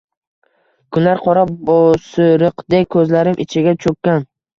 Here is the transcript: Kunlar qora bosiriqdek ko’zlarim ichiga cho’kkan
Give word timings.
Kunlar 0.95 1.19
qora 1.25 1.43
bosiriqdek 1.69 2.89
ko’zlarim 2.97 3.37
ichiga 3.45 3.75
cho’kkan 3.87 4.27